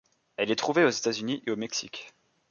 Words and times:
Elle 0.37 0.49
est 0.49 0.55
trouvée 0.55 0.83
aux 0.83 0.89
États-Unis 0.89 1.43
et 1.45 1.51
au 1.51 1.55
Mexique. 1.55 2.15